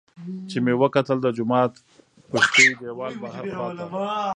[0.49, 1.71] چې مې وکتل د جومات
[2.31, 3.85] پشتۍ دېوال بهر خوا ته